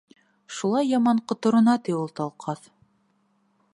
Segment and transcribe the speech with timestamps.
[0.59, 2.65] Шулай яман ҡоторона, ти, ул Талҡаҫ.